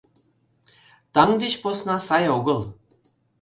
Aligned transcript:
Таҥ 1.13 1.29
деч 1.41 1.53
посна 1.63 1.97
сай 2.07 2.25
огыл. 2.37 2.59